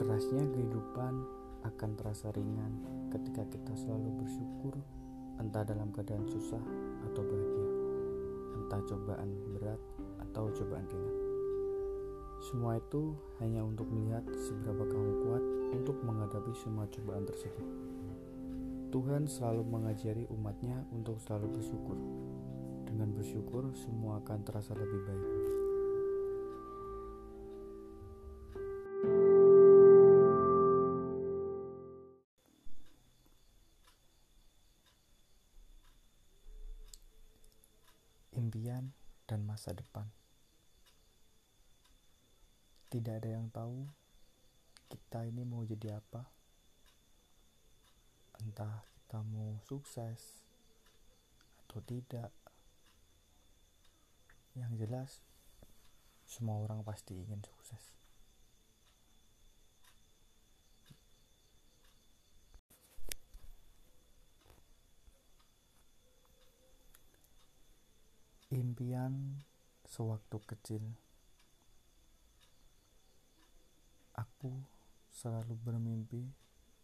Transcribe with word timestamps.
Pahasnya 0.00 0.48
kehidupan 0.48 1.12
akan 1.60 1.90
terasa 1.96 2.32
ringan 2.32 2.72
ketika 3.12 3.44
kita 3.52 3.72
selalu 3.76 4.24
bersyukur 4.24 4.80
entah 5.36 5.60
dalam 5.60 5.92
keadaan 5.92 6.24
susah 6.24 6.60
atau 7.04 7.20
bahagia, 7.20 7.68
entah 8.56 8.80
cobaan 8.88 9.30
berat 9.52 9.80
atau 10.24 10.48
cobaan 10.56 10.88
ringan. 10.88 11.16
Semua 12.48 12.80
itu 12.80 13.12
hanya 13.44 13.60
untuk 13.60 13.92
melihat 13.92 14.24
seberapa 14.40 14.88
kamu 14.88 15.12
kuat 15.24 15.44
untuk 15.76 15.96
menghadapi 16.00 16.52
semua 16.56 16.88
cobaan 16.88 17.28
tersebut. 17.28 17.68
Tuhan 18.92 19.28
selalu 19.28 19.68
mengajari 19.68 20.24
umatnya 20.32 20.80
untuk 20.96 21.20
selalu 21.20 21.60
bersyukur. 21.60 21.96
Dengan 22.88 23.12
bersyukur, 23.12 23.72
semua 23.76 24.24
akan 24.24 24.38
terasa 24.48 24.72
lebih 24.72 25.00
baik. 25.04 25.69
Impian 38.50 38.90
dan 39.30 39.46
masa 39.46 39.70
depan. 39.70 40.10
Tidak 42.90 43.22
ada 43.22 43.30
yang 43.38 43.46
tahu 43.54 43.86
kita 44.90 45.22
ini 45.22 45.46
mau 45.46 45.62
jadi 45.62 46.02
apa. 46.02 46.26
Entah 48.42 48.82
kita 48.90 49.22
mau 49.22 49.54
sukses 49.62 50.42
atau 51.62 51.78
tidak. 51.86 52.34
Yang 54.58 54.72
jelas, 54.82 55.10
semua 56.26 56.58
orang 56.58 56.82
pasti 56.82 57.14
ingin 57.14 57.38
sukses. 57.46 57.99
Impian 68.50 69.46
sewaktu 69.86 70.42
kecil. 70.42 70.82
Aku 74.18 74.66
selalu 75.06 75.54
bermimpi 75.62 76.26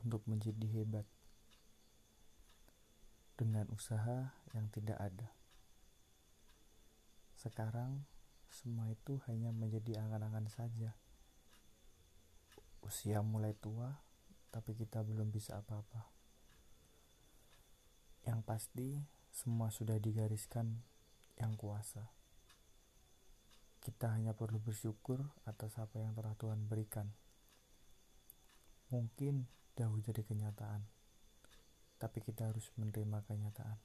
untuk 0.00 0.24
menjadi 0.24 0.64
hebat 0.72 1.04
dengan 3.36 3.68
usaha 3.76 4.32
yang 4.56 4.72
tidak 4.72 4.96
ada. 5.04 5.28
Sekarang 7.36 8.08
semua 8.48 8.88
itu 8.88 9.20
hanya 9.28 9.52
menjadi 9.52 10.00
angan-angan 10.00 10.48
saja. 10.48 10.96
Usia 12.80 13.20
mulai 13.20 13.52
tua, 13.52 14.00
tapi 14.48 14.72
kita 14.72 15.04
belum 15.04 15.28
bisa 15.28 15.60
apa-apa. 15.60 16.08
Yang 18.24 18.40
pasti, 18.48 18.88
semua 19.28 19.68
sudah 19.68 20.00
digariskan 20.00 20.88
yang 21.40 21.56
kuasa. 21.56 22.12
Kita 23.80 24.12
hanya 24.12 24.36
perlu 24.36 24.60
bersyukur 24.60 25.24
atas 25.48 25.80
apa 25.80 26.04
yang 26.04 26.12
telah 26.12 26.36
Tuhan 26.36 26.68
berikan. 26.68 27.08
Mungkin 28.92 29.48
jauh 29.72 29.98
dari 30.04 30.20
kenyataan, 30.20 30.84
tapi 31.96 32.20
kita 32.20 32.52
harus 32.52 32.68
menerima 32.76 33.24
kenyataan. 33.24 33.80